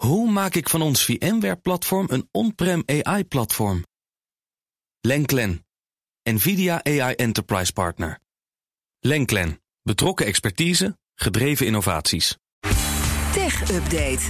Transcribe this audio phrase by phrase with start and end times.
[0.00, 3.84] Hoe maak ik van ons VMware-platform een on-prem AI-platform?
[5.00, 5.66] Lenklen,
[6.22, 8.18] NVIDIA AI Enterprise Partner.
[9.00, 12.36] Lenklen, betrokken expertise, gedreven innovaties.
[13.32, 14.20] Tech Update.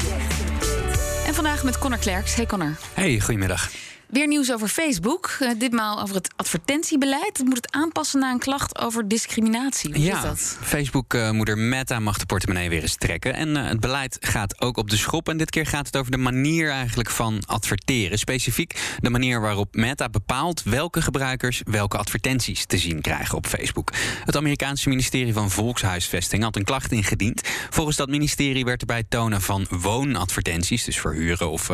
[1.26, 2.34] En vandaag met Connor Klerks.
[2.34, 2.78] Hey Connor.
[2.94, 3.70] Hey, goedemiddag.
[4.10, 5.36] Weer nieuws over Facebook.
[5.42, 7.38] Uh, ditmaal over het advertentiebeleid.
[7.38, 9.94] Het moet het aanpassen na een klacht over discriminatie.
[9.94, 10.58] Hoe ja, is dat?
[10.62, 13.34] Facebook-moeder Meta mag de portemonnee weer eens trekken.
[13.34, 15.28] En uh, het beleid gaat ook op de schop.
[15.28, 18.18] En dit keer gaat het over de manier eigenlijk van adverteren.
[18.18, 23.92] Specifiek de manier waarop Meta bepaalt welke gebruikers welke advertenties te zien krijgen op Facebook.
[24.24, 27.48] Het Amerikaanse ministerie van Volkshuisvesting had een klacht ingediend.
[27.70, 31.70] Volgens dat ministerie werd er bij het tonen van woonadvertenties, dus verhuren of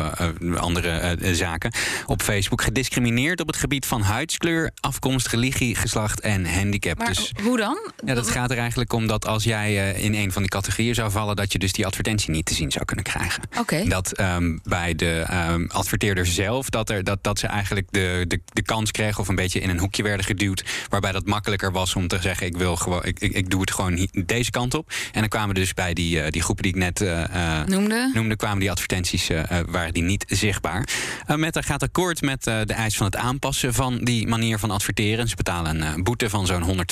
[0.55, 1.71] andere zaken,
[2.05, 6.97] op Facebook gediscrimineerd op het gebied van huidskleur, afkomst, religie, geslacht en handicap.
[6.97, 7.91] Maar dus, hoe dan?
[8.05, 10.95] ja, dat gaat er eigenlijk om dat als jij uh, in een van die categorieën
[10.95, 13.43] zou vallen, dat je dus die advertentie niet te zien zou kunnen krijgen.
[13.49, 13.59] Oké.
[13.59, 13.87] Okay.
[13.87, 18.41] Dat um, bij de um, adverteerder zelf, dat, er, dat, dat ze eigenlijk de, de,
[18.53, 21.95] de kans kregen of een beetje in een hoekje werden geduwd, waarbij dat makkelijker was
[21.95, 24.91] om te zeggen: ik wil gewoon, ik, ik, ik doe het gewoon deze kant op.
[25.11, 28.11] En dan kwamen dus bij die, uh, die groepen die ik net uh, noemde.
[28.13, 29.27] noemde, kwamen die advertenties
[29.67, 30.87] waren die niet zichtbaar.
[31.35, 35.27] Meta gaat akkoord met uh, de eis van het aanpassen van die manier van adverteren.
[35.27, 36.85] Ze betalen een uh, boete van zo'n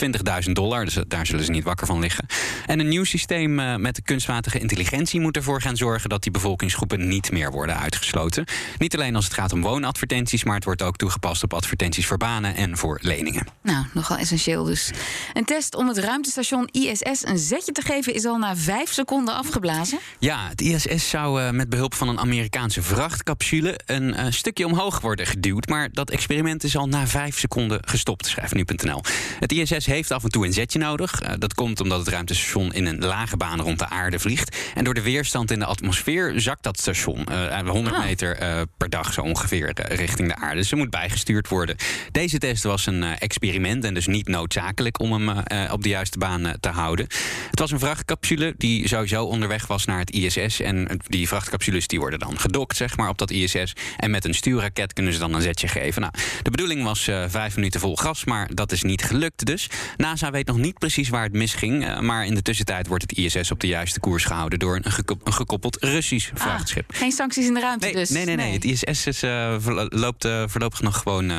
[0.48, 2.26] 120.000 dollar, dus daar zullen ze niet wakker van liggen.
[2.66, 7.32] En een nieuw systeem met kunstmatige intelligentie moet ervoor gaan zorgen dat die bevolkingsgroepen niet
[7.32, 8.46] meer worden uitgesloten.
[8.78, 12.18] Niet alleen als het gaat om woonadvertenties, maar het wordt ook toegepast op advertenties voor
[12.18, 13.48] banen en voor leningen.
[13.62, 14.92] Nou, nogal essentieel dus.
[15.34, 19.36] Een test om het ruimtestation ISS een zetje te geven is al na vijf seconden
[19.36, 20.00] afgeblazen.
[20.20, 25.68] Ja, het ISS zou met behulp van een Amerikaanse vrachtcapsule een stukje omhoog worden geduwd.
[25.68, 29.02] Maar dat experiment is al na vijf seconden gestopt, schrijft nu.nl.
[29.40, 31.22] Het ISS heeft af en toe een zetje nodig.
[31.22, 34.58] Uh, dat komt omdat het ruimtestation in een lage baan rond de aarde vliegt.
[34.74, 38.04] En door de weerstand in de atmosfeer zakt dat station uh, 100 Ah.
[38.04, 40.56] meter uh, per dag zo ongeveer uh, richting de aarde.
[40.56, 41.76] Dus er moet bijgestuurd worden.
[42.12, 46.54] Deze test was een experiment en dus niet noodzakelijk om hem op de juiste baan
[46.60, 47.08] te houden.
[47.50, 50.60] Het was een vrachtcapsule die sowieso onderweg was naar het ISS.
[50.60, 53.74] En die vrachtcapsules die worden dan gedokt zeg maar, op dat ISS.
[53.98, 56.02] En met een stuurraket kunnen ze dan een zetje geven.
[56.02, 59.70] Nou, de bedoeling was uh, vijf minuten vol gas, maar dat is niet gelukt dus.
[59.98, 61.88] NASA weet nog niet precies waar het misging.
[61.88, 64.92] Uh, maar in de tussentijd wordt het ISS op de juiste koers gehouden door een,
[64.92, 66.92] geko een gekoppeld Russisch vrachtschip.
[66.92, 68.10] Ah, geen sancties in de ruimte nee, dus?
[68.10, 68.54] Nee, nee, nee.
[68.54, 69.56] Het ISS is, uh,
[69.90, 71.32] loopt voorlopig nog gewoon,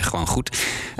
[0.00, 0.50] gewoon goed.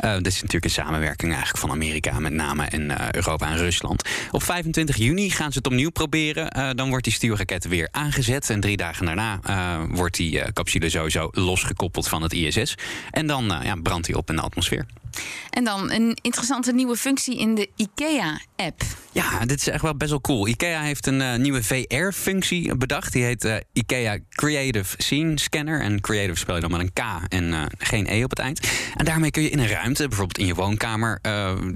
[0.00, 4.08] dit is natuurlijk een samenwerking eigenlijk van Amerika met name en Europa en Rusland.
[4.30, 6.76] Op 25 juni gaan ze het opnieuw proberen.
[6.76, 8.50] dan wordt die stuurraket weer aangezet.
[8.50, 9.40] En drie dagen daarna
[9.90, 11.28] wordt die capsule sowieso
[11.78, 12.74] losgekoppeld van het ISS.
[13.10, 14.86] En dan uh, ja, brandt hij op in de atmosfeer.
[15.50, 18.82] En dan een interessante nieuwe functie in de IKEA-app.
[19.18, 20.46] Ja, dit is echt wel best wel cool.
[20.46, 23.12] IKEA heeft een uh, nieuwe VR-functie bedacht.
[23.12, 25.80] Die heet uh, IKEA Creative Scene Scanner.
[25.80, 28.60] En creative spel je dan met een K en uh, geen E op het eind.
[28.96, 31.18] En daarmee kun je in een ruimte, bijvoorbeeld in je woonkamer,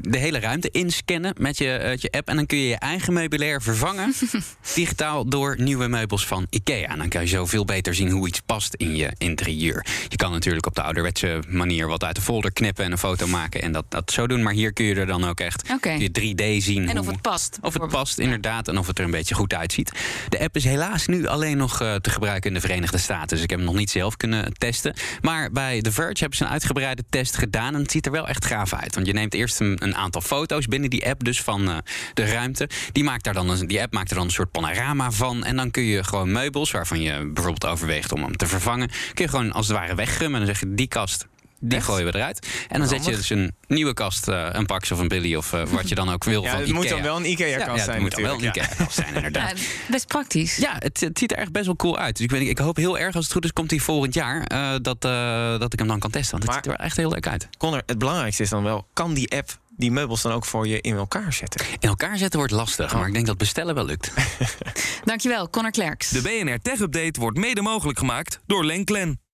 [0.00, 2.28] de hele ruimte inscannen met je, je app.
[2.28, 4.14] En dan kun je je eigen meubilair vervangen
[4.74, 6.88] digitaal door nieuwe meubels van IKEA.
[6.88, 9.86] En dan kan je zo veel beter zien hoe iets past in je interieur.
[10.08, 13.26] Je kan natuurlijk op de ouderwetse manier wat uit de folder knippen en een foto
[13.26, 14.42] maken en dat, dat zo doen.
[14.42, 15.98] Maar hier kun je er dan ook echt okay.
[15.98, 16.88] je 3D zien.
[16.88, 17.31] En hoe, of het past.
[17.60, 18.68] Of het past, inderdaad.
[18.68, 19.92] En of het er een beetje goed uitziet.
[20.28, 23.28] De app is helaas nu alleen nog uh, te gebruiken in de Verenigde Staten.
[23.28, 24.94] Dus ik heb hem nog niet zelf kunnen testen.
[25.20, 27.74] Maar bij The Verge hebben ze een uitgebreide test gedaan.
[27.74, 28.94] En het ziet er wel echt gaaf uit.
[28.94, 31.76] Want je neemt eerst een, een aantal foto's binnen die app, dus van uh,
[32.14, 32.68] de ruimte.
[32.92, 35.44] Die, maakt daar dan een, die app maakt er dan een soort panorama van.
[35.44, 39.24] En dan kun je gewoon meubels, waarvan je bijvoorbeeld overweegt om hem te vervangen, kun
[39.24, 40.40] je gewoon als het ware weggummen.
[40.40, 41.26] En dan zeg je die kast.
[41.64, 41.86] Die Echt?
[41.86, 42.46] gooien we eruit.
[42.68, 45.52] En dan zet je dus een nieuwe kast, uh, een Pax of een Billy of
[45.52, 46.80] uh, wat je dan ook wil ja, van het Ikea.
[46.80, 48.44] moet dan wel een Ikea-kast ja, ja, zijn het moet dan wel een.
[48.44, 49.58] Ikea-kast zijn, inderdaad.
[49.58, 50.56] Ja, best praktisch.
[50.56, 52.16] Ja, het, het, ziet er echt best wel cool uit.
[52.16, 54.52] Dus ik, weet, ik hoop heel erg, als het goed is, komt hij volgend jaar.
[54.52, 56.30] Uh, dat, uh, dat ik hem dan kan testen.
[56.30, 57.48] Want het Maar- ziet er wel echt heel leuk uit.
[57.58, 60.80] Connor, het belangrijkste is dan wel, kan die app die meubels dan ook voor je
[60.80, 61.66] in elkaar zetten?
[61.80, 64.12] In elkaar zetten wordt lastig, maar ik denk dat bestellen wel lukt.
[65.04, 66.08] Dankjewel, Connor Klerks.
[66.08, 69.21] De BNR Tech Update wordt mede mogelijk gemaakt door Lenklen.